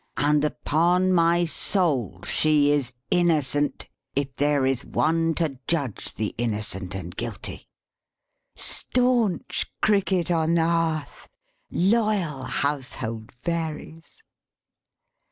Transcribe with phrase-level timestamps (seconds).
[0.17, 6.95] And upon my soul she is innocent, if there is One to judge the innocent
[6.95, 7.67] and guilty!"
[8.55, 11.29] Staunch Cricket on the Hearth!
[11.69, 14.23] Loyal household Fairies!